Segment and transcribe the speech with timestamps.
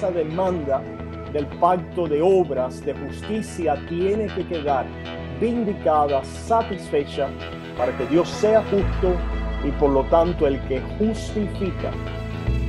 [0.00, 0.82] esa demanda
[1.30, 4.86] del pacto de obras de justicia tiene que quedar
[5.38, 7.28] vindicada, satisfecha,
[7.76, 9.14] para que Dios sea justo
[9.62, 11.90] y por lo tanto el que justifica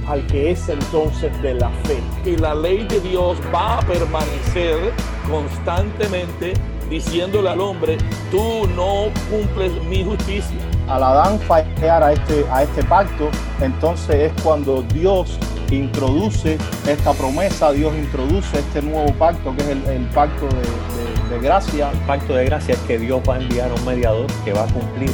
[0.10, 2.02] al que es entonces de la fe.
[2.26, 4.92] Y la ley de Dios va a permanecer
[5.30, 6.52] constantemente
[6.90, 7.98] diciéndole al hombre,
[8.30, 10.58] tú no cumples mi justicia.
[10.90, 13.30] Al Adán fallar a este, a este pacto,
[13.62, 15.40] entonces es cuando Dios
[15.76, 16.58] introduce
[16.88, 21.92] esta promesa, Dios introduce este nuevo pacto que es el, pacto de, de, gracia.
[21.92, 24.64] El pacto de gracia es que Dios va a enviar a un mediador que va
[24.64, 25.12] a cumplir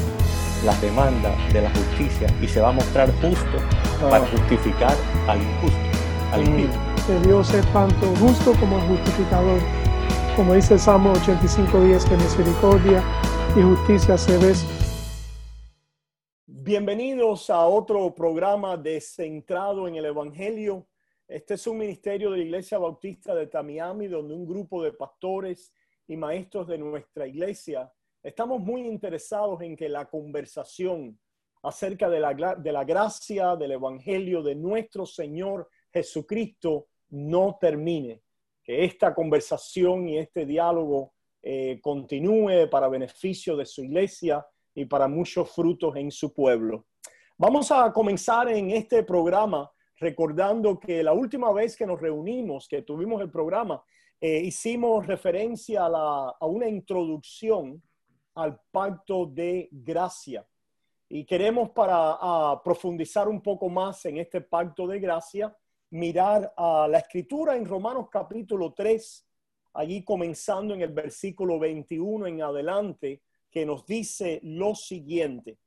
[0.66, 3.58] las demandas de la justicia y se va a mostrar justo
[4.02, 4.28] para ah.
[4.32, 4.96] justificar
[5.28, 5.80] al injusto,
[6.34, 6.46] al mm.
[6.46, 6.70] impío.
[7.06, 9.60] Que Dios es tanto justo como justificador.
[10.36, 13.02] Como dice el Salmo 85.10, que misericordia
[13.56, 14.66] y justicia se ves
[16.68, 20.86] Bienvenidos a otro programa de Centrado en el Evangelio.
[21.26, 25.74] Este es un ministerio de la Iglesia Bautista de Tamiami, donde un grupo de pastores
[26.10, 27.90] y maestros de nuestra iglesia
[28.22, 31.18] estamos muy interesados en que la conversación
[31.64, 38.24] acerca de la, de la gracia del Evangelio de nuestro Señor Jesucristo no termine.
[38.62, 44.46] Que esta conversación y este diálogo eh, continúe para beneficio de su iglesia
[44.78, 46.86] y para muchos frutos en su pueblo.
[47.36, 52.84] Vamos a comenzar en este programa recordando que la última vez que nos reunimos, que
[52.84, 53.84] tuvimos el programa,
[54.22, 57.82] eh, hicimos referencia a, la, a una introducción
[58.36, 60.48] al pacto de gracia.
[61.10, 65.58] Y queremos para profundizar un poco más en este pacto de gracia,
[65.90, 69.28] mirar a la escritura en Romanos capítulo 3,
[69.74, 75.58] allí comenzando en el versículo 21 en adelante, que nos dice lo siguiente.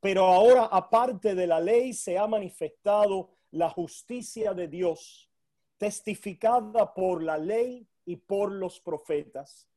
[0.00, 5.30] Pero ahora, aparte de la ley, se ha manifestado la justicia de Dios,
[5.76, 9.68] testificada por la ley y por los profetas.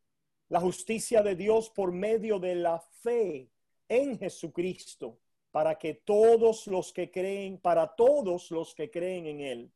[0.50, 3.50] La justicia de Dios por medio de la fe
[3.88, 5.20] en Jesucristo,
[5.52, 9.72] para que todos los que creen, para todos los que creen en Él,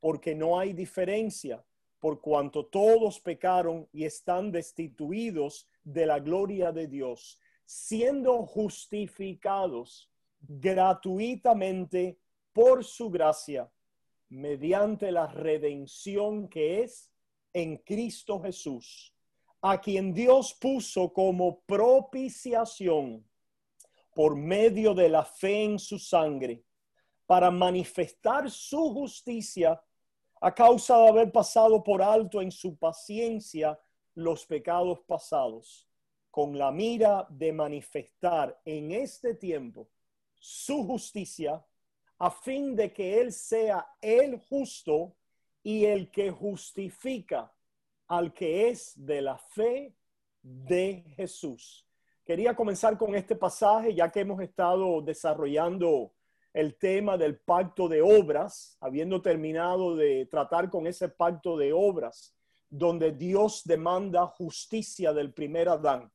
[0.00, 1.64] porque no hay diferencia,
[1.98, 10.10] por cuanto todos pecaron y están destituidos de la gloria de Dios, siendo justificados
[10.40, 12.18] gratuitamente
[12.52, 13.70] por su gracia,
[14.28, 17.10] mediante la redención que es
[17.54, 19.14] en Cristo Jesús,
[19.62, 23.26] a quien Dios puso como propiciación
[24.14, 26.64] por medio de la fe en su sangre,
[27.24, 29.82] para manifestar su justicia
[30.40, 33.78] a causa de haber pasado por alto en su paciencia
[34.18, 35.88] los pecados pasados,
[36.28, 39.88] con la mira de manifestar en este tiempo
[40.40, 41.64] su justicia,
[42.18, 45.14] a fin de que Él sea el justo
[45.62, 47.52] y el que justifica
[48.08, 49.94] al que es de la fe
[50.42, 51.86] de Jesús.
[52.24, 56.12] Quería comenzar con este pasaje, ya que hemos estado desarrollando
[56.52, 62.34] el tema del pacto de obras, habiendo terminado de tratar con ese pacto de obras
[62.70, 66.10] donde Dios demanda justicia del primer Adán.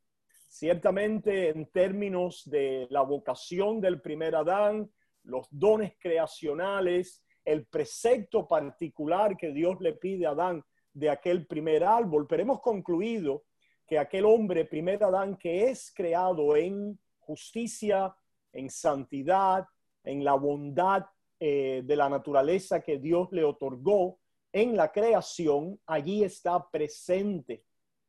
[0.47, 4.91] Ciertamente en términos de la vocación del primer Adán,
[5.24, 11.84] los dones creacionales, el precepto particular que Dios le pide a Adán de aquel primer
[11.84, 13.46] árbol, pero hemos concluido
[13.88, 18.16] que aquel hombre, primer Adán, que es creado en justicia,
[18.52, 19.66] en santidad,
[20.03, 21.06] en la bondad
[21.40, 24.20] eh, de la naturaleza que Dios le otorgó,
[24.53, 27.66] en la creación, allí está presente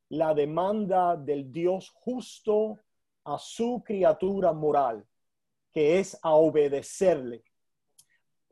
[0.09, 2.79] la demanda del Dios justo
[3.23, 5.03] a su criatura moral,
[5.73, 7.43] que es a obedecerle,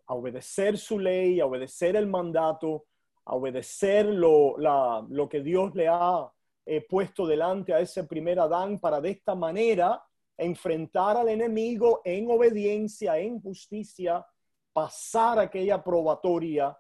[0.07, 2.85] a obedecer su ley, a obedecer el mandato,
[3.25, 6.29] a obedecer lo, lo que Dios le ha
[6.65, 10.03] eh, puesto delante a ese primer Adán para de esta manera
[10.35, 14.25] enfrentar al enemigo en obediencia, en justicia,
[14.73, 16.75] pasar aquella probatoria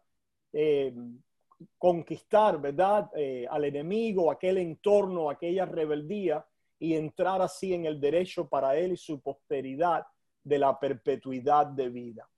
[0.53, 0.93] eh,
[1.77, 3.09] conquistar, ¿verdad?
[3.15, 6.45] Eh, al enemigo, aquel entorno, aquella rebeldía
[6.79, 10.05] y entrar así en el derecho para él y su posteridad
[10.43, 12.29] de la perpetuidad de vida.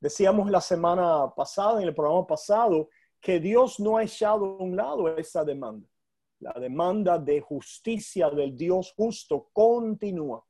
[0.00, 2.88] Decíamos la semana pasada, en el programa pasado,
[3.20, 5.88] que Dios no ha echado a un lado esa demanda.
[6.40, 10.44] La demanda de justicia del Dios justo continúa.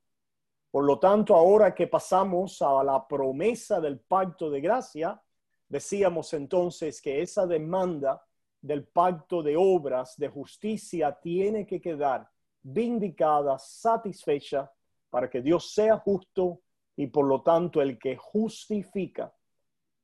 [0.71, 5.21] Por lo tanto, ahora que pasamos a la promesa del pacto de gracia,
[5.67, 8.23] Decíamos entonces que esa demanda
[8.61, 12.29] del pacto de obras de justicia tiene que quedar
[12.61, 14.71] vindicada, satisfecha,
[15.09, 16.61] para que Dios sea justo
[16.95, 19.33] y por lo tanto el que justifica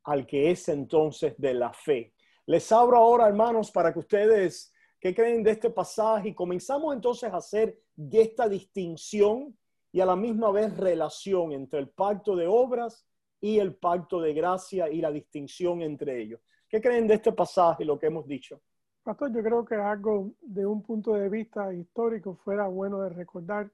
[0.04, 2.14] al que es entonces de la fe.
[2.46, 6.30] Les abro ahora, hermanos, para que ustedes, ¿qué creen de este pasaje?
[6.30, 9.58] Y comenzamos entonces a hacer de esta distinción
[9.92, 13.06] y a la misma vez relación entre el pacto de obras
[13.42, 16.42] y el pacto de gracia y la distinción entre ellos.
[16.68, 18.62] ¿Qué creen de este pasaje y lo que hemos dicho?
[19.04, 23.72] Pastor, yo creo que algo de un punto de vista histórico fuera bueno de recordar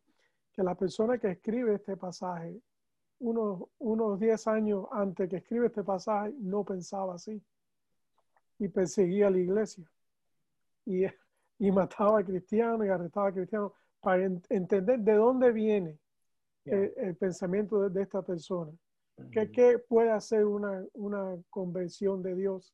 [0.54, 2.62] que la persona que escribe este pasaje,
[3.20, 7.42] unos, unos 10 años antes que escribe este pasaje, no pensaba así
[8.60, 9.84] y perseguía a la iglesia
[10.86, 11.04] y,
[11.60, 16.00] y mataba a cristianos y arrestaba a cristianos para entender de dónde viene
[16.66, 18.72] el, pensamiento de, esta persona.
[19.32, 22.74] ¿Qué, puede hacer una, una, conversión de Dios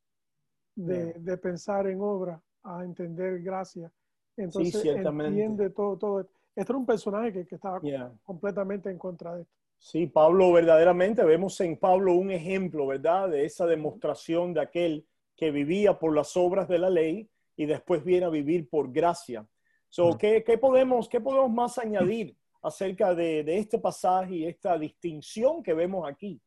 [0.75, 3.91] de, de, pensar en obra a entender gracia?
[4.37, 6.21] Entonces entiende todo, todo.
[6.55, 7.79] Este era un personaje que, que estaba
[8.23, 9.53] completamente en contra de esto.
[9.77, 13.29] Sí, Pablo, verdaderamente vemos en Pablo un ejemplo, ¿verdad?
[13.29, 18.03] De esa demostración de aquel que vivía por las obras de la ley y después
[18.03, 19.47] viene a vivir por gracia.
[19.89, 25.63] So, ¿qué, ¿qué, podemos, ¿Qué podemos más añadir acerca de, este pasaje y esta distinción
[25.63, 26.39] que vemos aquí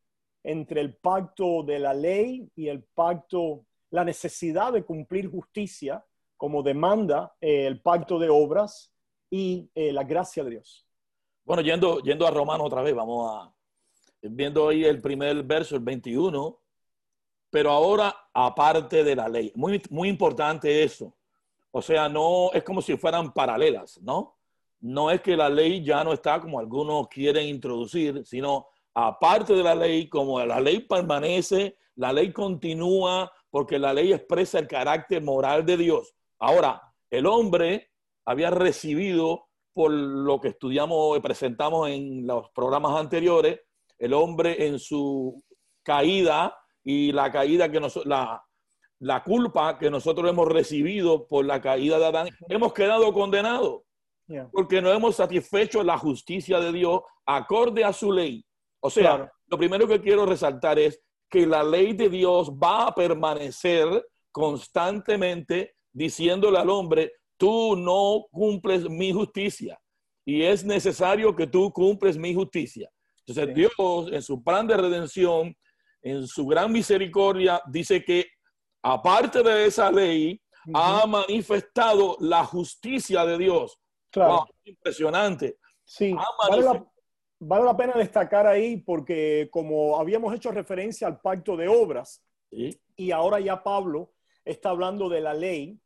[0.43, 6.05] entre el pacto de la ley y el pacto, la necesidad de cumplir justicia
[6.37, 8.91] como demanda eh, el pacto de obras
[9.29, 10.85] y eh, la gracia de Dios?
[11.43, 13.53] Bueno, yendo, yendo a Romanos otra vez, vamos a,
[14.21, 16.59] viendo ahí el primer verso, el 21,
[17.49, 19.51] pero ahora aparte de la ley.
[19.55, 21.15] Muy, muy importante eso.
[21.71, 24.34] O sea, no es como si fueran paralelas, ¿no?
[24.81, 29.63] No es que la ley ya no está como algunos quieren introducir, sino aparte de
[29.63, 35.21] la ley, como la ley permanece, la ley continúa porque la ley expresa el carácter
[35.23, 36.13] moral de Dios.
[36.39, 37.91] Ahora, el hombre
[38.25, 43.61] había recibido, por lo que estudiamos y presentamos en los programas anteriores,
[43.97, 45.41] el hombre en su
[45.83, 48.43] caída y la caída que nosotros, la,
[48.99, 53.83] la culpa que nosotros hemos recibido por la caída de Adán, hemos quedado condenados
[54.51, 58.43] porque no hemos satisfecho la justicia de Dios acorde a su ley.
[58.79, 62.95] O sea, lo primero que quiero resaltar es que la ley de Dios va a
[62.95, 63.87] permanecer
[64.31, 69.79] constantemente diciéndole al hombre, tú no cumples mi justicia
[70.25, 72.89] y es necesario que tú cumples mi justicia.
[73.25, 73.71] Entonces Dios
[74.11, 75.55] en su plan de redención
[76.05, 78.27] en su gran misericordia, dice que
[78.83, 80.39] aparte de esa ley,
[80.73, 83.77] ha manifestado la justicia de Dios.
[84.15, 84.47] Claro.
[84.63, 85.57] impresionante.
[85.83, 86.15] Sí,
[87.39, 93.11] vale la, pena destacar ahí porque como habíamos hecho referencia al pacto de obras, y
[93.11, 94.13] ahora ya Pablo
[94.45, 95.79] está hablando de la ley,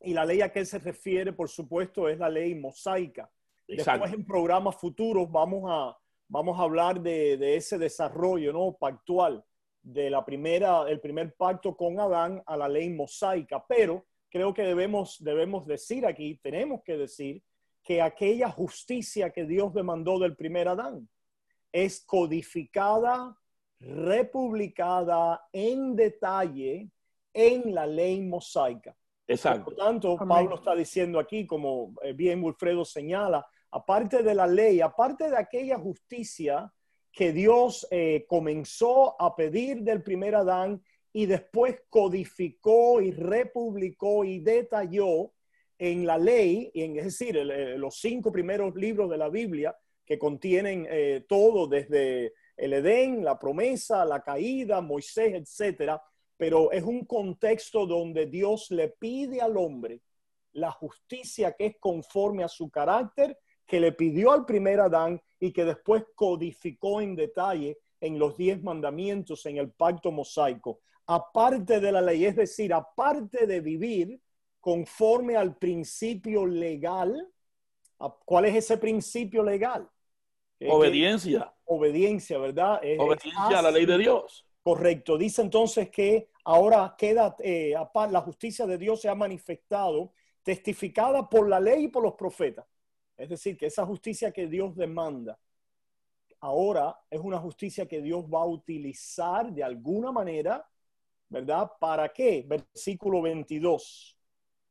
[0.00, 3.30] y la ley a que él se refiere, por supuesto, es la ley mosaica.
[3.66, 5.98] Después en programas futuros vamos a,
[6.28, 8.76] vamos a hablar de, de ese desarrollo ¿no?
[8.78, 9.42] pactual
[9.82, 14.62] de la primera, el primer pacto con Adán a la ley mosaica, pero creo que
[14.62, 17.42] debemos, debemos decir aquí, tenemos que decir
[17.84, 21.08] que aquella justicia que Dios demandó del primer Adán
[21.70, 23.36] es codificada,
[23.78, 26.90] republicada en detalle
[27.34, 28.96] en la ley mosaica.
[29.26, 29.66] Exacto.
[29.66, 34.46] Por lo tanto, Pablo está diciendo aquí, como eh, bien Wilfredo señala, aparte de la
[34.46, 36.72] ley, aparte de aquella justicia
[37.12, 40.82] que Dios eh, comenzó a pedir del primer Adán
[41.12, 45.33] y después codificó y republicó y detalló
[45.92, 49.76] en la ley, y en, es decir, eh, los cinco primeros libros de la Biblia
[50.04, 56.02] que contienen eh, todo desde el Edén, la promesa, la caída, Moisés, etcétera,
[56.36, 60.00] pero es un contexto donde Dios le pide al hombre
[60.52, 65.52] la justicia que es conforme a su carácter, que le pidió al primer Adán y
[65.52, 70.80] que después codificó en detalle en los diez mandamientos, en el pacto mosaico.
[71.06, 74.20] Aparte de la ley, es decir, aparte de vivir
[74.64, 77.30] conforme al principio legal,
[78.24, 79.86] ¿cuál es ese principio legal?
[80.66, 81.52] Obediencia.
[81.66, 82.80] Obediencia, ¿verdad?
[82.98, 84.46] Obediencia a la ley de Dios.
[84.62, 85.18] Correcto.
[85.18, 87.74] Dice entonces que ahora queda, eh,
[88.10, 92.64] la justicia de Dios se ha manifestado, testificada por la ley y por los profetas.
[93.18, 95.38] Es decir, que esa justicia que Dios demanda
[96.40, 100.66] ahora es una justicia que Dios va a utilizar de alguna manera,
[101.28, 101.70] ¿verdad?
[101.78, 102.46] ¿Para qué?
[102.48, 104.13] Versículo 22.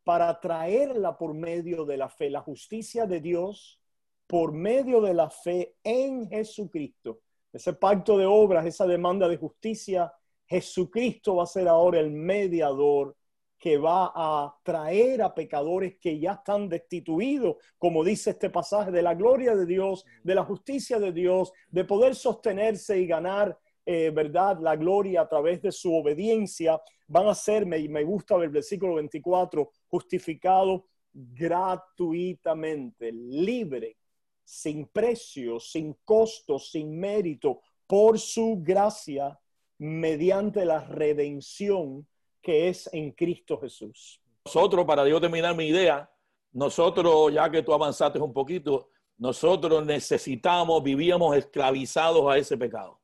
[0.03, 3.79] Para traerla por medio de la fe, la justicia de Dios
[4.27, 7.19] por medio de la fe en Jesucristo.
[7.51, 10.11] Ese pacto de obras, esa demanda de justicia,
[10.45, 13.15] Jesucristo va a ser ahora el mediador
[13.59, 19.01] que va a traer a pecadores que ya están destituidos, como dice este pasaje, de
[19.01, 24.11] la gloria de Dios, de la justicia de Dios, de poder sostenerse y ganar eh,
[24.13, 24.59] ¿verdad?
[24.61, 28.95] La gloria a través de su obediencia, van a ser, me, me gusta el versículo
[28.95, 30.81] 24, justificados
[31.13, 33.97] gratuitamente, libre,
[34.43, 39.39] sin precio, sin costo, sin mérito, por su gracia,
[39.77, 42.07] mediante la redención
[42.41, 44.21] que es en Cristo Jesús.
[44.45, 46.09] Nosotros, para yo terminar mi idea,
[46.51, 52.99] nosotros, ya que tú avanzaste un poquito, nosotros necesitamos, vivíamos esclavizados a ese pecado.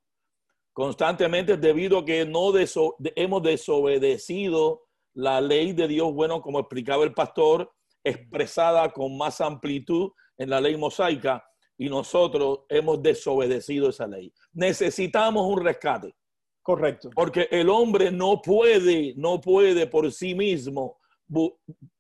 [0.79, 4.83] Constantemente debido a que no hemos desobedecido
[5.13, 7.69] la ley de Dios, bueno, como explicaba el pastor,
[8.01, 11.43] expresada con más amplitud en la ley mosaica,
[11.77, 14.31] y nosotros hemos desobedecido esa ley.
[14.53, 16.15] Necesitamos un rescate.
[16.61, 17.09] Correcto.
[17.13, 20.97] Porque el hombre no puede, no puede por sí mismo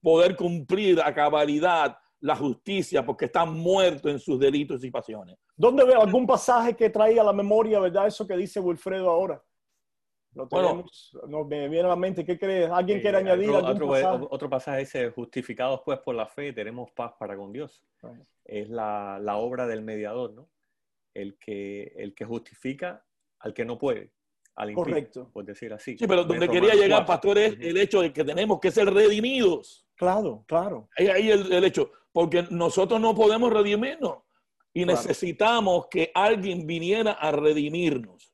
[0.01, 5.37] poder cumplir a cabalidad la justicia porque está muerto en sus delitos y pasiones.
[5.55, 9.41] ¿Dónde veo algún pasaje que traiga a la memoria, verdad, eso que dice Wilfredo ahora?
[10.33, 12.69] Lo tenemos, bueno, me viene a la mente, ¿qué crees?
[12.69, 14.27] ¿Alguien quiere añadir otro, algún pasaje?
[14.29, 17.83] Otro pasaje dice, justificados pues por la fe, tenemos paz para con Dios.
[18.45, 20.49] Es la, la, obra del mediador, ¿no?
[21.13, 23.03] El que, el que justifica
[23.39, 24.11] al que no puede.
[24.55, 25.29] Al Correcto.
[25.31, 25.97] por decir así.
[25.97, 29.87] Sí, pero donde quería llegar, pastor, es el hecho de que tenemos que ser redimidos.
[29.95, 30.89] Claro, claro.
[30.97, 34.19] Ahí, ahí el, el hecho porque nosotros no podemos redimirnos
[34.73, 38.31] y necesitamos que alguien viniera a redimirnos.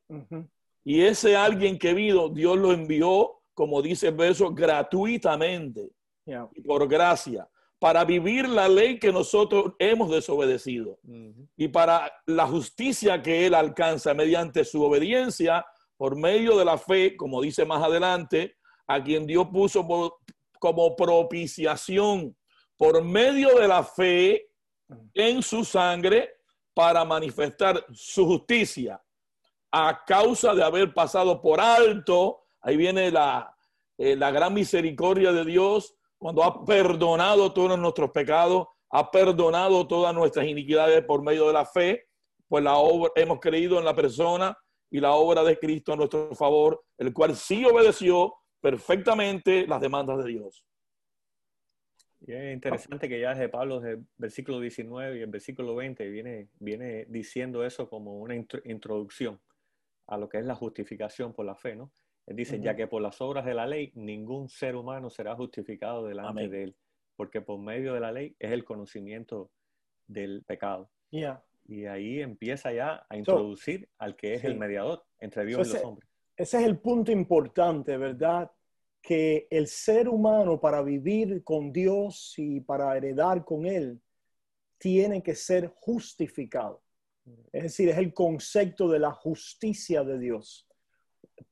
[0.84, 5.90] Y ese alguien que vino, Dios lo envió, como dice el verso, gratuitamente
[6.26, 7.48] y por gracia,
[7.80, 11.00] para vivir la ley que nosotros hemos desobedecido
[11.58, 15.66] y para la justicia que Él alcanza mediante su obediencia
[15.98, 18.56] por medio de la fe, como dice más adelante,
[18.88, 19.86] a quien Dios puso
[20.60, 22.36] como propiciación
[22.78, 24.50] por medio de la fe
[25.14, 26.30] en su sangre
[26.74, 29.02] para manifestar su justicia
[29.72, 32.44] a causa de haber pasado por alto.
[32.62, 33.56] Ahí viene la,
[33.98, 40.14] eh, la gran misericordia de Dios cuando ha perdonado todos nuestros pecados, ha perdonado todas
[40.14, 42.06] nuestras iniquidades por medio de la fe,
[42.48, 44.58] pues la obra, hemos creído en la persona
[44.90, 50.24] y la obra de Cristo a nuestro favor, el cual sí obedeció perfectamente las demandas
[50.24, 50.64] de Dios.
[52.28, 56.10] Y es interesante que ya desde Pablo, desde el versículo 19 y el versículo 20,
[56.10, 59.40] viene, viene diciendo eso como una introducción
[60.08, 61.92] a lo que es la justificación por la fe, ¿no?
[62.26, 66.08] Él dice, ya que por las obras de la ley ningún ser humano será justificado
[66.08, 66.76] delante de él,
[67.16, 69.52] porque por medio de la ley es el conocimiento
[70.08, 70.90] del pecado.
[71.68, 75.84] Y ahí empieza ya a introducir al que es el mediador entre Dios y los
[75.84, 76.10] hombres.
[76.36, 78.52] Ese es el punto importante, ¿verdad?
[79.06, 84.02] Que el ser humano para vivir con Dios y para heredar con Él
[84.80, 86.82] tiene que ser justificado.
[87.54, 90.68] Es decir, es el concepto de la justicia de Dios.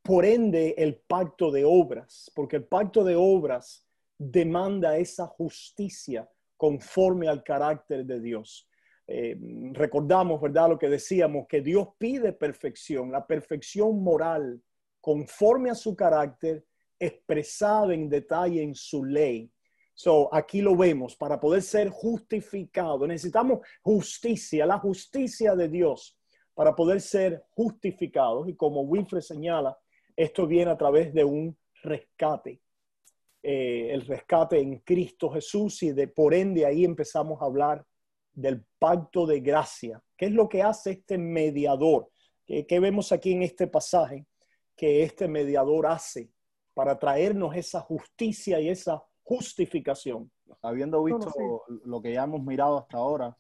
[0.01, 7.27] Por ende, el pacto de obras, porque el pacto de obras demanda esa justicia conforme
[7.27, 8.67] al carácter de Dios.
[9.05, 9.37] Eh,
[9.73, 10.69] recordamos, ¿verdad?
[10.69, 14.59] Lo que decíamos, que Dios pide perfección, la perfección moral
[14.99, 16.65] conforme a su carácter
[17.05, 19.51] expresado en detalle en su ley.
[19.93, 26.17] So, aquí lo vemos, para poder ser justificado, necesitamos justicia, la justicia de Dios,
[26.53, 28.49] para poder ser justificados.
[28.49, 29.77] Y como Wilfred señala,
[30.15, 32.61] esto viene a través de un rescate,
[33.41, 37.85] eh, el rescate en Cristo Jesús y de por ende ahí empezamos a hablar
[38.31, 40.01] del pacto de gracia.
[40.17, 42.09] ¿Qué es lo que hace este mediador?
[42.45, 44.25] ¿Qué, vemos aquí en este pasaje?
[44.75, 46.29] Que este mediador hace
[46.73, 50.31] para traernos esa justicia y esa justificación.
[50.61, 53.37] Habiendo visto lo que ya hemos mirado hasta ahora,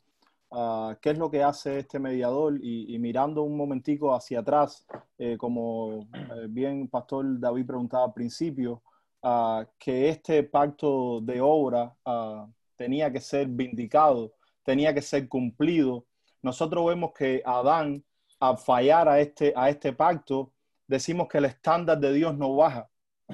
[0.49, 2.57] uh, ¿qué es lo que hace este mediador?
[2.61, 4.85] Y, mirando un momentico hacia atrás,
[5.17, 8.81] eh, como eh, bien Pastor David preguntaba al principio,
[9.23, 16.05] uh, que este pacto de obra uh, tenía que ser vindicado, tenía que ser cumplido.
[16.41, 18.03] Nosotros vemos que Adán,
[18.39, 20.51] al fallar a este, a este pacto,
[20.87, 22.89] decimos que el estándar de Dios no baja.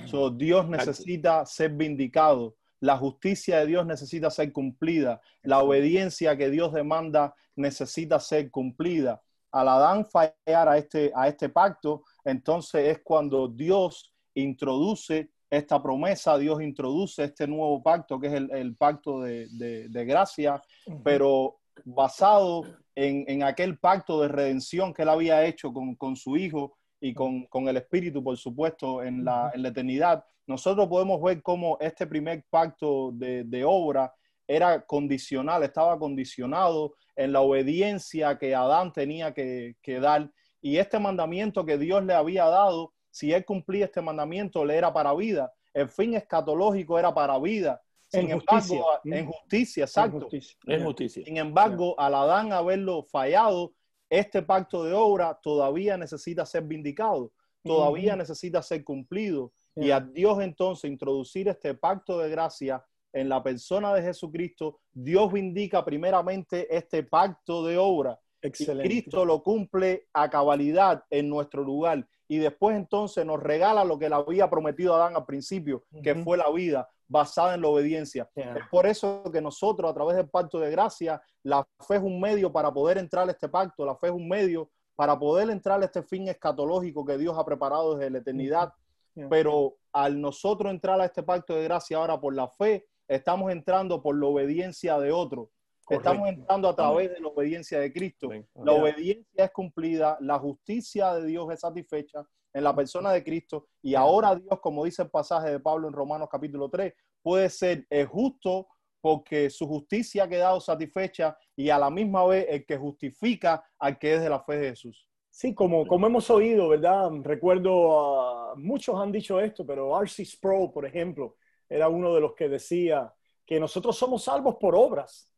[0.06, 2.56] So, Dios necesita ser vindicado.
[2.80, 5.22] La justicia de Dios necesita ser cumplida.
[5.44, 9.22] La obediencia que Dios demanda necesita ser cumplida.
[9.52, 16.38] Al Adán fallar a este, a este pacto, entonces es cuando Dios introduce esta promesa,
[16.38, 20.62] Dios introduce este nuevo pacto, que es el, pacto de, gracia,
[21.04, 22.64] pero basado
[22.96, 27.48] en, aquel pacto de redención que él había hecho con, con su Hijo y con,
[27.68, 32.44] el Espíritu, por supuesto, en la, en la, eternidad, nosotros podemos ver cómo este primer
[32.50, 34.12] pacto de, obra
[34.48, 41.64] era condicional, estaba condicionado en la obediencia que Adán tenía que, dar y este mandamiento
[41.66, 45.54] que Dios le había dado, si él cumplía este mandamiento, le era para vida.
[45.72, 47.80] El fin escatológico era para vida.
[48.08, 49.20] Sin En embargo, justicia.
[49.20, 50.30] en justicia, exacto.
[50.66, 51.24] En justicia.
[51.24, 53.74] Sin embargo, al Adán haberlo fallado,
[54.10, 57.32] este pacto de obra todavía necesita ser vindicado,
[57.64, 59.54] todavía necesita ser cumplido.
[59.76, 65.32] Y a Dios entonces introducir este pacto de gracia en la persona de Jesucristo, Dios
[65.32, 68.20] vindica primeramente este pacto de obra.
[68.42, 68.90] Y Excelente.
[68.90, 72.08] Cristo lo cumple a cabalidad en nuestro lugar.
[72.32, 76.38] Y después entonces nos regala lo que le había prometido Adán al principio, que fue
[76.38, 78.30] la vida basada en la obediencia.
[78.36, 78.56] Yeah.
[78.56, 82.22] Es por eso que nosotros, a través del pacto de gracia, la fe es un
[82.22, 85.82] medio para poder entrar a este pacto, la fe es un medio para poder entrar
[85.82, 88.74] a este fin escatológico que Dios ha preparado desde la eternidad.
[89.16, 89.28] Yeah.
[89.28, 94.04] Pero al nosotros entrar a este pacto de gracia ahora por la fe, estamos entrando
[94.04, 95.50] por la obediencia de otro.
[95.90, 96.42] Estamos Correcto.
[96.42, 98.28] entrando a través de la obediencia de Cristo.
[98.28, 98.48] Amén.
[98.56, 98.82] La Yeah.
[98.82, 103.96] obediencia es cumplida, la justicia de Dios es satisfecha en la persona de Cristo y
[103.96, 108.06] ahora Dios, como dice el pasaje de Pablo en Romanos capítulo 3, puede ser el
[108.08, 108.68] justo
[109.02, 113.98] porque su justicia ha quedado satisfecha y a la misma vez el que justifica al
[113.98, 115.08] que es de la fe de Jesús.
[115.32, 117.10] Sí, como, como hemos oído, ¿verdad?
[117.24, 120.26] Recuerdo, ah, muchos han dicho esto, pero R.C.
[120.26, 121.36] Sproul, por ejemplo,
[121.70, 123.14] era uno de los que decía
[123.46, 125.29] que nosotros somos salvos por obras,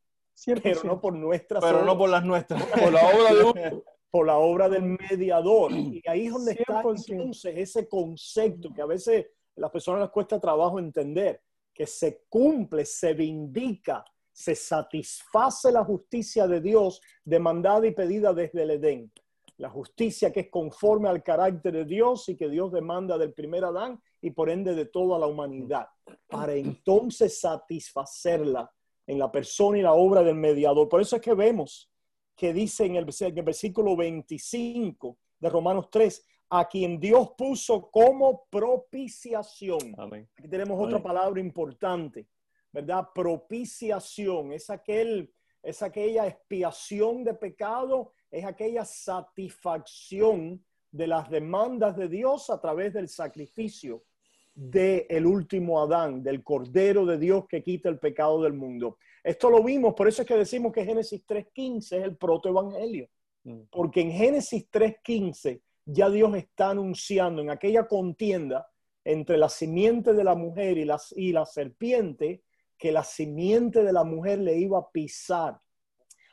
[0.46, 0.62] 100%.
[0.64, 2.64] pero no por nuestras Pero no por las nuestras.
[2.84, 3.82] Por la obra de
[4.12, 5.72] por la obra del mediador.
[5.72, 7.12] Y ahí es donde está 100%.
[7.12, 11.42] entonces ese concepto que a veces a las personas les cuesta trabajo entender,
[11.74, 18.64] que se cumple, se vindica, se satisface la justicia de Dios demandada y pedida desde
[18.64, 19.12] el Edén.
[19.58, 23.64] La justicia que es conforme al carácter de Dios y que Dios demanda del primer
[23.64, 25.88] Adán y por ende de toda la humanidad,
[26.28, 28.70] para entonces satisfacerla
[29.12, 30.88] en la persona y la obra del mediador.
[30.88, 31.92] Por eso es que vemos
[32.34, 37.92] que dice en el, en el versículo 25 de Romanos 3, a quien Dios puso
[37.92, 39.94] como propiciación.
[39.98, 40.30] Amén.
[40.38, 41.04] Aquí tenemos otra Amén.
[41.04, 42.30] palabra importante,
[42.72, 43.10] ¿verdad?
[43.14, 52.08] Propiciación, es, aquel, es aquella expiación de pecado, es aquella satisfacción de las demandas de
[52.08, 54.06] Dios a través del sacrificio
[54.54, 58.98] del el último Adán, del Cordero de Dios que quita el pecado del mundo.
[59.24, 63.08] Esto lo vimos, por eso es que decimos que Génesis 3.15 es el protoevangelio,
[63.44, 63.62] Mm.
[63.72, 68.68] porque en Génesis 3.15 ya Dios está anunciando en aquella contienda
[69.04, 72.44] entre la simiente de la mujer y, las, y la serpiente,
[72.78, 75.60] que la simiente de la mujer le iba a pisar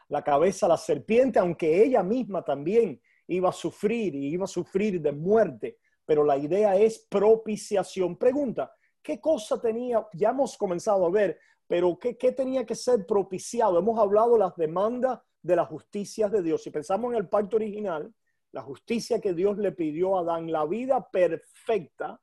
[0.08, 4.48] la cabeza a la serpiente, aunque ella misma también iba a sufrir y iba a
[4.48, 5.78] sufrir de muerte.
[6.08, 8.16] Pero la idea es propiciación.
[8.16, 10.08] Pregunta, ¿qué cosa tenía?
[10.14, 13.78] Ya hemos comenzado a ver, pero ¿qué, tenía que ser propiciado?
[13.78, 16.62] Hemos hablado de las demandas de la justicia de Dios.
[16.62, 18.10] Si pensamos en el pacto original,
[18.52, 22.18] la justicia que Dios le pidió a Adán, la vida perfecta,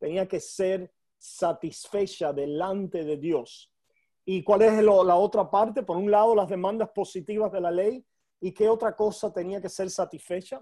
[0.00, 3.72] tenía que ser satisfecha delante de Dios.
[4.24, 5.84] ¿Y cuál es la otra parte?
[5.84, 8.04] Por un lado, las demandas positivas de la ley.
[8.40, 10.60] ¿Y qué otra cosa tenía que ser satisfecha?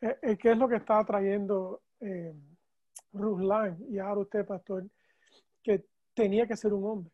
[0.00, 2.34] Eh, eh, ¿Qué es lo que está trayendo eh,
[3.12, 4.84] Ruslan y ahora usted, pastor?
[5.62, 7.12] Que tenía que ser un hombre.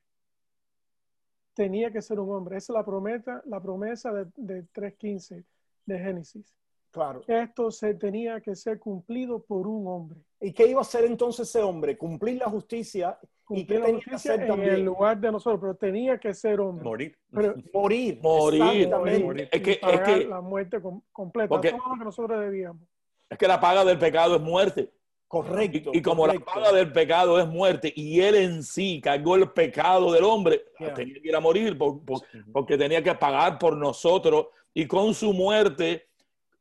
[1.55, 2.57] Tenía que ser un hombre.
[2.57, 5.45] Esa es la promesa, la promesa de, de 3.15
[5.87, 6.55] de Génesis.
[6.91, 7.23] Claro.
[7.27, 10.21] Esto se tenía que ser cumplido por un hombre.
[10.41, 11.97] ¿Y qué iba a hacer entonces ese hombre?
[11.97, 13.19] Cumplir la justicia
[13.55, 14.75] ¿Y qué Cumplir la tenía que justicia en también?
[14.75, 16.85] el lugar de nosotros, pero tenía que ser hombre.
[16.85, 17.19] Morir.
[17.31, 18.19] Pero, morir.
[18.23, 19.49] Morir.
[19.51, 22.83] Es que, es que, la muerte com- completa, Porque- todo lo que nosotros debíamos.
[23.31, 24.91] es que la paga del pecado es muerte.
[25.29, 25.91] Correcto.
[25.95, 26.45] Y, y como correcto.
[26.47, 30.63] la paga del pecado es muerte y él en sí cargó el pecado del hombre,
[30.79, 30.93] Yeah.
[30.93, 32.21] tenía que ir a morir por- por-
[32.53, 36.07] porque tenía que pagar por nosotros y con su muerte,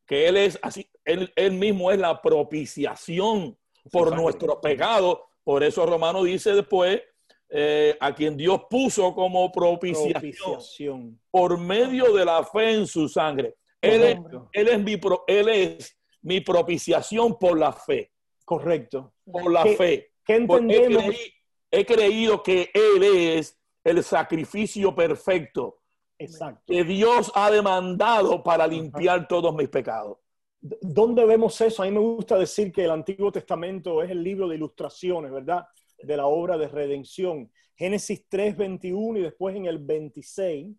[0.06, 3.58] que él es así, él, él mismo es la propiciación
[3.92, 5.20] por nuestros pecados.
[5.44, 7.02] Por eso Romano dice después,
[7.50, 11.20] eh, a quien Dios puso como propiciación propiciación.
[11.30, 13.56] por medio de la fe en su sangre.
[13.82, 14.40] Él es, Hombre.
[14.54, 18.12] él es mi, pro- él es mi propiciación por la fe,
[18.46, 19.14] Correcto.
[19.30, 20.12] por la ¿Qué- fe.
[20.24, 21.06] ¿Qué Porque he, entendemos?
[21.16, 21.34] creí-
[21.72, 25.80] he creído que Él es el sacrificio perfecto
[26.20, 26.62] Exacto.
[26.68, 30.18] que Dios ha demandado para limpiar todos mis pecados.
[30.62, 31.82] ¿Dónde vemos eso?
[31.82, 35.66] A mí me gusta decir que el Antiguo Testamento es el libro de ilustraciones, ¿verdad?
[36.04, 37.52] De la obra de redención.
[37.76, 40.76] Génesis 3, 21 y después en el 26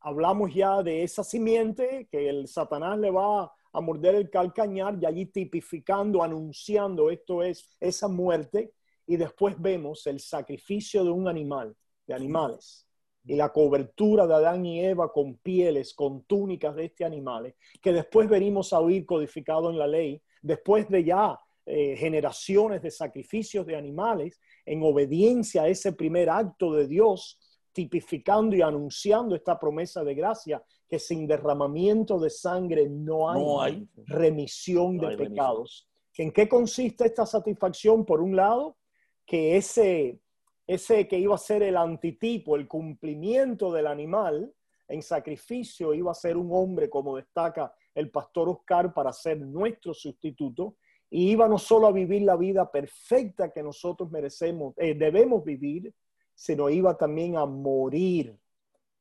[0.00, 5.06] hablamos ya de esa simiente que el Satanás le va a morder el calcañar y
[5.06, 8.74] allí tipificando, anunciando esto es esa muerte.
[9.06, 11.74] Y después vemos el sacrificio de un animal,
[12.06, 12.86] de animales.
[13.24, 17.92] Y la cobertura de Adán y Eva con pieles, con túnicas de este animales, que
[17.92, 23.64] después venimos a oír codificado en la ley, después de ya eh, generaciones de sacrificios
[23.66, 27.38] de animales, en obediencia a ese primer acto de Dios,
[27.72, 33.62] tipificando y anunciando esta promesa de gracia, que sin derramamiento de sangre no hay, No
[33.62, 33.88] hay.
[34.06, 35.34] remisión No de hay remisión.
[35.34, 35.88] pecados.
[36.18, 38.04] ¿En qué consiste esta satisfacción?
[38.04, 38.76] Por un lado,
[39.24, 40.18] que ese,
[40.66, 44.52] ese que iba a ser el antitipo, el cumplimiento del animal
[44.88, 49.94] en sacrificio, iba a ser un hombre, como destaca el pastor Oscar, para ser nuestro
[49.94, 50.76] sustituto,
[51.10, 55.92] y iba no solo a vivir la vida perfecta que nosotros merecemos, eh, debemos vivir,
[56.34, 58.36] sino iba también a morir,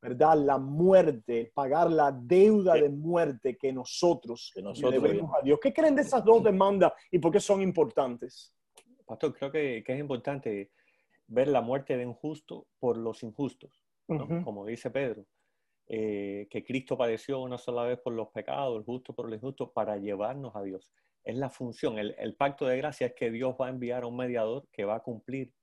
[0.01, 0.37] ¿verdad?
[0.37, 5.59] La muerte, pagar la deuda de muerte que nosotros, Que nosotros debemos a Dios.
[5.61, 8.53] ¿Qué creen de esas dos demandas y por qué son importantes?
[9.05, 10.71] Pastor, creo que, que es importante
[11.31, 13.71] ver la muerte de un justo por los injustos,
[14.43, 15.25] como dice Pedro,
[15.87, 19.71] eh, que Cristo padeció una sola vez por los pecados, el justo por los injustos,
[19.73, 20.91] para llevarnos a Dios.
[21.23, 24.07] Es la función, el, el pacto de gracia es que Dios va a enviar a
[24.07, 25.53] un mediador que va a cumplir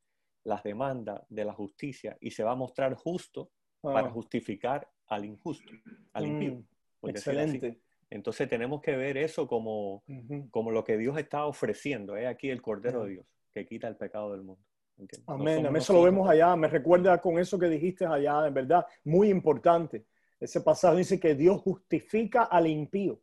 [0.45, 3.51] las demandas de la justicia y se va a mostrar justo
[3.83, 5.71] para justificar al injusto,
[6.15, 6.53] al impío.
[6.53, 6.65] mm,
[7.03, 7.11] así.
[7.11, 7.81] excelente.
[8.11, 10.03] Entonces tenemos que ver eso como,
[10.51, 12.17] como lo que Dios está ofreciendo.
[12.17, 14.65] Es aquí el Cordero de Dios que quita el pecado del mundo.
[14.99, 15.29] ¿Entiendes?
[15.29, 15.77] No Amén.
[15.77, 16.55] Eso lo vemos allá.
[16.57, 20.07] Me recuerda con eso que dijiste allá, en verdad, muy importante.
[20.41, 23.21] Ese pasaje dice que Dios justifica al impío.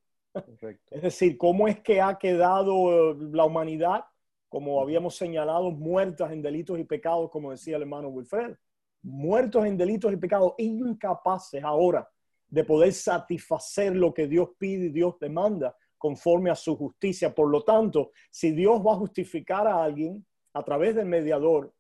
[0.91, 4.03] Es decir, cómo es que ha quedado eh, la humanidad,
[4.49, 8.55] como habíamos señalado, muertas en delitos y pecados, como decía el hermano Wilfred,
[9.01, 12.09] muertos en delitos y pecados, incapaces ahora
[12.47, 17.33] de poder satisfacer lo que Dios pide y Dios demanda conforme a su justicia.
[17.33, 21.73] Por lo tanto, si Dios va a justificar a alguien a través del mediador,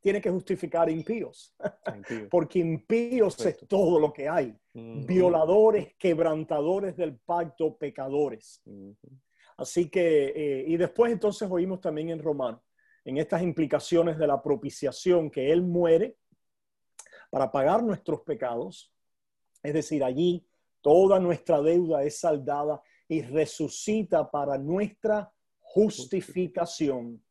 [0.00, 1.54] tiene que justificar impíos,
[1.94, 2.28] Impío.
[2.30, 4.56] porque impíos es todo lo que hay.
[4.72, 5.06] Ujú.
[5.06, 8.62] Violadores, quebrantadores del pacto, pecadores.
[9.58, 12.64] Así que, eh, y después entonces oímos también en Romano,
[13.04, 16.16] en estas implicaciones de la propiciación, que Él muere
[17.28, 18.90] para pagar nuestros pecados.
[19.62, 20.46] Es decir, allí
[20.80, 27.22] toda nuestra deuda es saldada y resucita para nuestra justificación.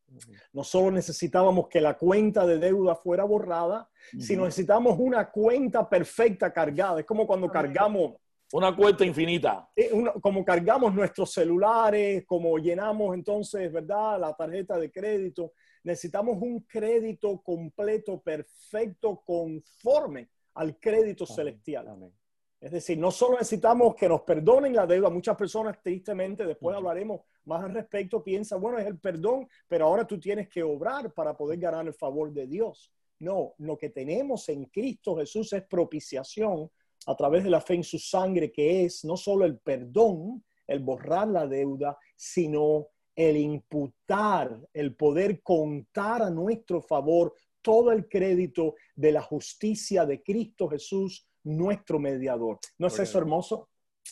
[0.52, 6.52] No solo necesitábamos que la cuenta de deuda fuera borrada, sino necesitamos una cuenta perfecta
[6.52, 7.00] cargada.
[7.00, 8.14] Es como cuando cargamos
[8.52, 9.70] Una cuenta infinita.
[9.76, 14.18] eh, una- como cargamos nuestros celulares, como llenamos entonces, ¿verdad?
[14.20, 15.52] La tarjeta de crédito.
[15.84, 21.36] Necesitamos un crédito completo, perfecto, conforme al crédito Amén.
[21.36, 21.88] celestial.
[21.88, 22.12] Amén.
[22.60, 27.22] Es decir, no solo necesitamos que nos perdonen la deuda, muchas personas tristemente, después hablaremos
[27.44, 31.34] más al respecto, piensan, bueno, es el perdón, pero ahora tú tienes que obrar para
[31.34, 32.92] poder ganar el favor de Dios.
[33.18, 36.70] No, lo que tenemos en Cristo Jesús es propiciación
[37.06, 40.80] a través de la fe en su sangre, que es no solo el perdón, el
[40.80, 48.74] borrar la deuda, sino el imputar, el poder contar a nuestro favor todo el crédito
[48.94, 52.58] de la justicia de Cristo Jesús, nuestro mediador.
[52.78, 53.68] ¿No es eso hermoso?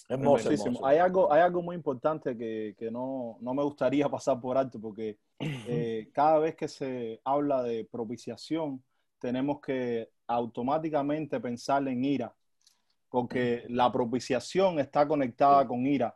[0.08, 0.66] Hermoso, Hermosísimo.
[0.66, 0.86] hermoso.
[0.86, 4.80] Hay algo, hay algo muy importante que, que no, no me gustaría pasar por alto
[4.80, 8.82] porque eh, cada vez que se habla de propiciación
[9.18, 12.34] tenemos que automáticamente pensar en ira
[13.10, 16.14] porque la propiciación está conectada con ira.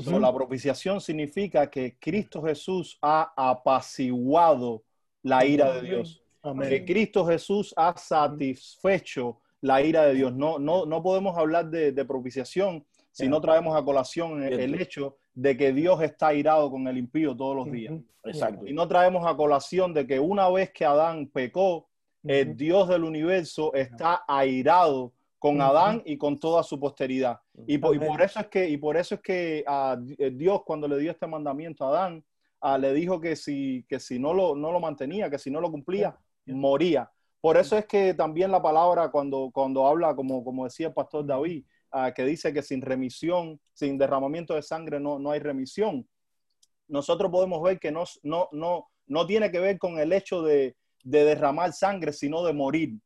[0.00, 4.84] So, la propiciación significa que Cristo Jesús ha apaciguado
[5.22, 6.22] la ira de Dios.
[6.42, 6.84] que Amén.
[6.84, 10.34] Cristo Jesús ha satisfecho la ira de Dios.
[10.34, 15.16] No, no, no podemos hablar de, de propiciación si no traemos a colación el, hecho
[15.34, 17.94] de que Dios está irado con el impío todos los días.
[18.24, 18.66] Exacto.
[18.66, 21.88] Y no traemos a colación de que una vez que Adán pecó,
[22.24, 22.56] el.
[22.56, 25.60] Dios del universo está airado con.
[25.60, 27.38] Adán y con toda su posteridad.
[27.66, 28.08] Y por, y Amén.
[28.08, 29.98] por eso es que, y por eso es que ah,
[30.32, 32.24] Dios cuando le dio este mandamiento a Adán,
[32.60, 35.60] ah, le dijo que si, que si no, lo, no lo mantenía, que si no
[35.60, 37.10] lo cumplía, moría.
[37.42, 41.26] Por eso es que también la palabra cuando, cuando habla, como, como decía el pastor
[41.26, 46.08] David, ah, que dice que sin remisión, sin derramamiento de sangre no, no hay remisión.
[46.86, 50.76] Nosotros podemos ver que no, no, no, no tiene que ver con el hecho de,
[51.02, 53.00] de derramar sangre, sino de morir.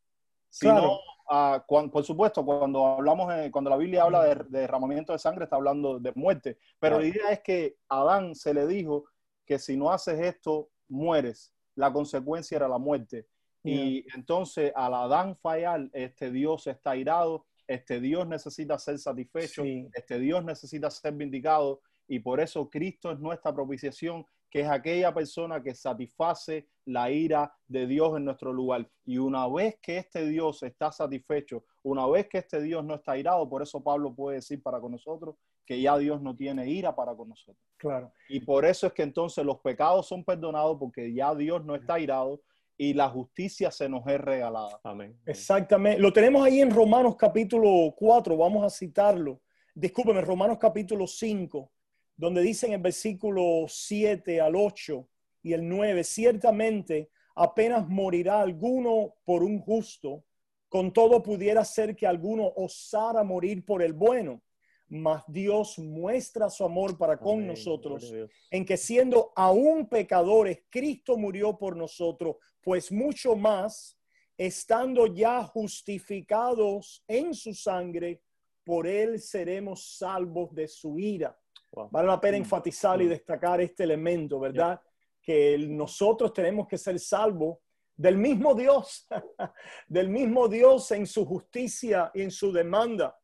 [0.51, 1.01] Sino, Claro.
[1.31, 5.45] ah, por supuesto, cuando hablamos, eh, cuando la Biblia habla de, de derramamiento de sangre,
[5.45, 6.59] está hablando de muerte.
[6.79, 9.07] Pero la idea es que a Adán se le dijo
[9.47, 11.55] que si no haces esto, mueres.
[11.75, 13.27] La consecuencia era la muerte.
[13.69, 19.89] Y entonces al Adán fallar, este Dios está airado, este Dios necesita ser satisfecho, Sí.
[19.95, 25.13] este Dios necesita ser vindicado y por eso Cristo es nuestra propiciación que es aquella
[25.13, 28.89] persona que satisface la ira de Dios en nuestro lugar.
[29.05, 33.19] Y una vez que este Dios está satisfecho, una vez que este Dios no está
[33.19, 35.35] irado, por eso Pablo puede decir para con nosotros
[35.67, 37.61] que ya Dios no tiene ira para con nosotros.
[37.77, 38.13] Claro.
[38.29, 41.99] Y por eso es que entonces los pecados son perdonados porque ya Dios no está
[41.99, 42.41] irado
[42.79, 44.81] y la justicia se nos es regalada.
[44.85, 45.19] Amén.
[45.27, 46.01] Exactamente.
[46.01, 49.41] Lo tenemos ahí en Romanos capítulo 4, vamos a citarlo.
[49.75, 51.71] Discúlpeme, Romanos capítulo 5,
[52.17, 55.09] donde dice en el versículo 7 al 8
[55.43, 60.25] y el 9, ciertamente apenas morirá alguno por un justo,
[60.69, 64.43] con todo pudiera ser que alguno osara morir por el bueno,
[64.89, 67.49] mas Dios muestra su amor para con Amén.
[67.49, 68.13] nosotros
[68.51, 73.99] en que siendo aún pecadores, Cristo murió por nosotros, pues mucho más,
[74.37, 78.23] estando ya justificados en su sangre,
[78.65, 81.37] por él seremos salvos de su ira.
[81.73, 81.89] Wow.
[81.91, 83.09] Vale la pena Mm, enfatizar y mm.
[83.09, 84.81] destacar este elemento, ¿verdad?
[85.23, 87.59] Que nosotros tenemos que ser salvos
[87.97, 89.07] del mismo Dios,
[89.89, 93.17] del mismo Dios en su justicia y en su demanda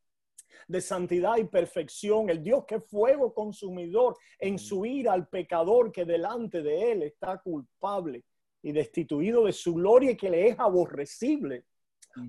[0.73, 5.93] de santidad y perfección, el Dios que es fuego consumidor en su ira al pecador
[5.93, 8.25] que delante de él está culpable
[8.63, 11.65] y destituido de su gloria y que le es aborrecible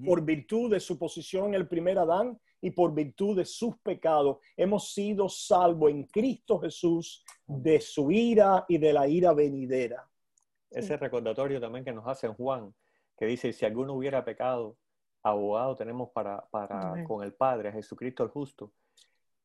[0.06, 4.38] por virtud de su posición en el primer Adán y por virtud de sus pecados.
[4.58, 10.06] Hemos sido salvos en Cristo Jesús de su ira y de la ira venidera.
[10.69, 12.73] Ese recordatorio también que nos hace Juan,
[13.17, 14.77] que dice, si alguno hubiera pecado,
[15.23, 17.05] abogado tenemos para, para Amén.
[17.05, 18.71] con el Padre, a Jesucristo el justo,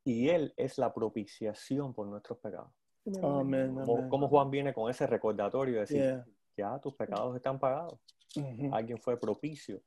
[0.03, 2.71] y Él es la propiciación por nuestros pecados.
[3.23, 3.73] Amén.
[3.73, 6.25] Como, como Juan viene con ese recordatorio de decir, Yeah.
[6.57, 7.97] ya tus pecados están pagados,
[8.35, 8.69] Ujú.
[8.73, 9.81] alguien fue propicio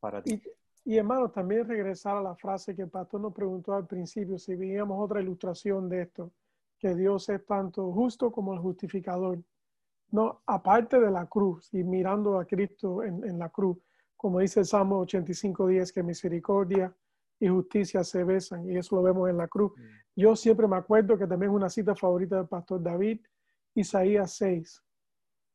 [0.00, 0.42] para ti.
[0.86, 4.54] Y hermanos, también regresar a la frase que el pastor nos preguntó al principio, si
[4.54, 6.30] veíamos otra ilustración de esto,
[6.78, 9.38] que Dios es tanto justo como el justificador.
[10.10, 13.78] No, aparte de la cruz y mirando a Cristo en, en la cruz,
[14.24, 16.96] como dice el Salmo 85, 10, que misericordia
[17.38, 19.74] y justicia se besan, y eso lo vemos en la cruz.
[20.16, 23.20] Yo siempre me acuerdo que también es una cita favorita del pastor David,
[23.74, 24.82] Isaías 6.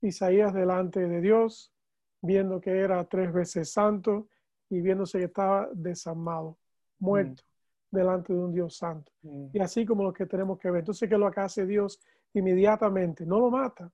[0.02, 1.74] Isaías delante de Dios,
[2.22, 4.28] viendo que era tres veces santo
[4.70, 6.60] y viéndose que estaba desarmado,
[7.00, 7.42] muerto
[7.90, 9.12] delante de un Dios santo.
[9.24, 9.48] Mm.
[9.52, 10.82] Y así como lo que tenemos que ver.
[10.82, 12.00] Entonces, ¿qué es lo que hace Dios
[12.36, 13.26] inmediatamente?
[13.26, 13.92] No lo mata,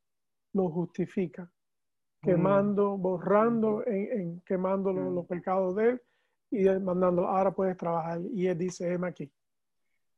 [0.52, 1.50] lo justifica,
[2.26, 5.16] quemando, borrando, en, en- quemando lo- Mm.
[5.16, 6.02] los pecados de él
[6.52, 8.20] y mandándolo, ahora puedes trabajar.
[8.34, 9.32] Y él dice, heme aquí.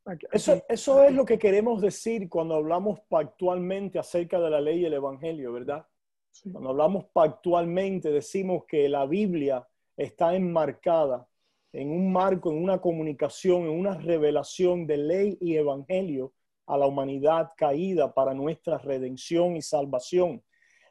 [0.06, 4.80] Aquí- Eso, eso es lo que queremos decir cuando hablamos pactualmente acerca de la ley
[4.82, 5.86] y el Evangelio, ¿verdad?
[6.32, 6.52] Sí.
[6.52, 9.67] Cuando hablamos pactualmente, decimos que la Biblia
[9.98, 11.28] está enmarcada
[11.74, 16.32] en un marco, en una comunicación, en una revelación de ley y evangelio
[16.65, 20.41] a la humanidad caída para nuestra redención y salvación.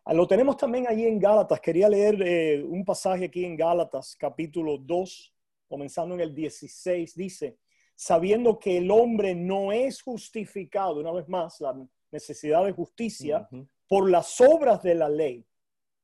[0.09, 1.61] Ah, Lo tenemos también ahí en Gálatas.
[1.61, 5.35] Quería leer eh, un pasaje aquí en Gálatas, capítulo 2,
[5.69, 7.17] comenzando en el 16.
[7.17, 7.59] Dice,
[7.97, 11.75] sabiendo que el hombre no es justificado, una vez más, la
[12.13, 13.49] necesidad de justicia,
[13.89, 15.45] por las obras de la ley.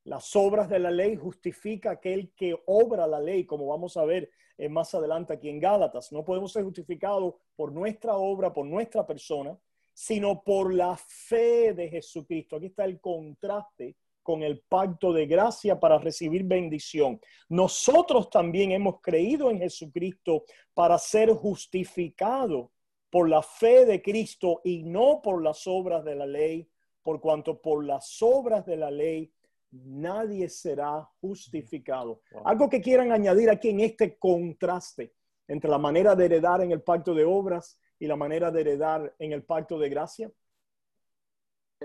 [0.02, 4.32] Las obras de la ley justifica aquel que obra la ley, como vamos a ver
[4.58, 6.10] eh, más adelante aquí en Gálatas.
[6.10, 9.56] No podemos ser justificados por nuestra obra, por nuestra persona,
[9.92, 12.56] sino por la fe de Jesucristo.
[12.56, 17.20] Aquí está el contraste con el pacto de gracia para recibir bendición.
[17.48, 22.70] Nosotros también hemos creído en Jesucristo para ser justificados
[23.10, 26.68] por la fe de Cristo y no por las obras de la ley,
[27.02, 29.32] por cuanto por las obras de la ley
[29.72, 32.22] nadie será justificado.
[32.30, 32.42] Wow.
[32.46, 35.14] Algo que quieran añadir aquí en este contraste
[35.48, 39.14] entre la manera de heredar en el pacto de obras y la manera de heredar
[39.20, 40.28] en el pacto de gracia.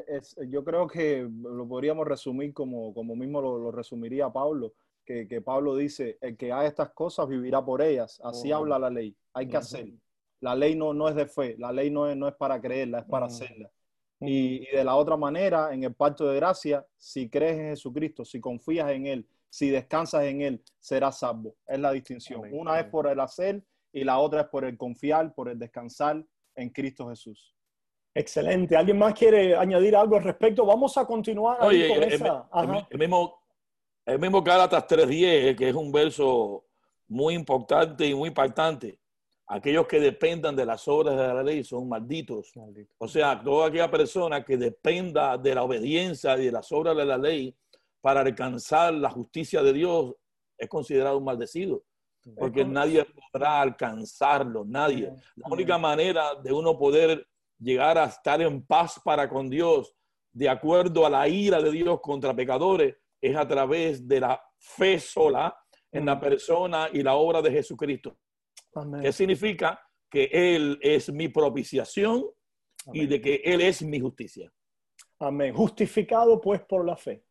[0.08, 4.74] Es- yo creo que lo podríamos resumir como, como mismo lo, lo resumiría Pablo,
[5.06, 8.58] que, que Pablo dice, el que haga estas cosas vivirá por ellas, así Oh.
[8.58, 9.90] habla la ley, hay que hacer.
[10.40, 13.00] La ley no, no es de fe, la ley no es, no es para creerla,
[13.00, 13.70] es para hacerla.
[14.20, 18.26] Y, y de la otra manera, en el pacto de gracia, si crees en Jesucristo,
[18.26, 21.56] si confías en Él, si descansas en Él, serás salvo.
[21.68, 22.40] Es la distinción.
[22.40, 22.92] Amén, Una es amén.
[22.92, 23.62] por el hacer
[23.98, 26.24] y la otra es por el confiar, por el descansar
[26.56, 27.54] en Cristo Jesús.
[28.14, 28.76] Excelente.
[28.76, 30.66] ¿Alguien más quiere añadir algo al respecto?
[30.66, 32.50] Vamos a continuar ahí Oye, con el, esa.
[32.54, 33.40] el- el mismo,
[34.06, 36.66] el mismo Gálatas 3.10, que es un verso
[37.10, 39.00] muy importante y muy impactante.
[39.50, 42.52] Aquellos que dependan de las obras de la ley son malditos.
[42.58, 42.94] Maldito.
[42.98, 47.06] O sea, toda aquella persona que dependa de la obediencia y de las obras de
[47.06, 47.56] la ley
[48.02, 50.16] para alcanzar la justicia de Dios
[50.58, 51.84] es considerado un maldecido,
[52.36, 55.14] porque nadie podrá alcanzarlo, nadie.
[55.36, 57.28] La única manera de uno poder
[57.60, 59.96] llegar a estar en paz para con Dios
[60.32, 65.00] de acuerdo a la ira de Dios contra pecadores es a través de la fe
[65.00, 65.58] sola
[65.92, 68.20] en la persona y la obra de Jesucristo.
[68.76, 69.02] Amén.
[69.02, 69.82] ¿Qué significa?
[70.10, 72.24] Que Él es mi propiciación
[72.94, 73.10] y Amén.
[73.10, 74.52] de que Él es mi justicia.
[75.20, 75.56] Amén.
[75.56, 77.24] Justificado pues por la fe.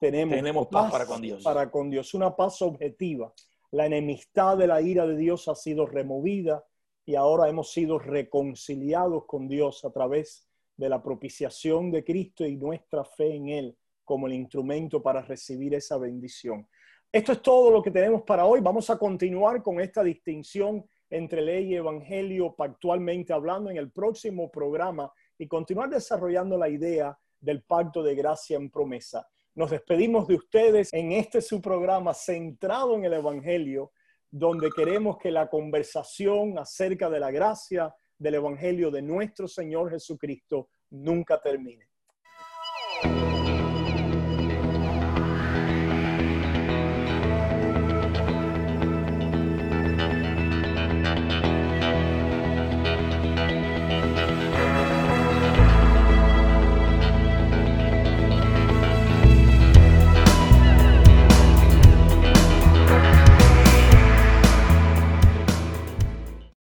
[0.00, 1.42] Tenemos, Tenemos paz para con Dios.
[1.44, 3.32] Para con Dios, una paz objetiva.
[3.72, 6.62] La enemistad de la ira de Dios ha sido removida
[7.06, 12.56] y ahora hemos sido reconciliados con Dios a través de la propiciación de Cristo y
[12.56, 16.68] nuestra fe en Él como el instrumento para recibir esa bendición.
[17.10, 18.60] Esto es todo lo que tenemos para hoy.
[18.60, 24.50] Vamos a continuar con esta distinción entre ley y evangelio pactualmente hablando en el próximo
[24.50, 29.26] programa y continuar desarrollando la idea del pacto de gracia en promesa.
[29.54, 33.92] Nos despedimos de ustedes en este su programa centrado en el evangelio,
[34.30, 40.70] donde queremos que la conversación acerca de la gracia del evangelio de nuestro Señor Jesucristo
[40.88, 41.91] nunca termine.